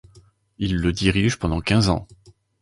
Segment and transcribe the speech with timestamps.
[0.57, 2.07] Il le dirige pendant quinze ans.